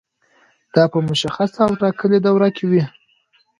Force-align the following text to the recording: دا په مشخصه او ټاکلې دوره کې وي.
دا 0.73 0.83
په 0.91 0.99
مشخصه 1.07 1.59
او 1.67 1.71
ټاکلې 1.81 2.19
دوره 2.25 2.49
کې 2.55 2.65
وي. 2.71 2.83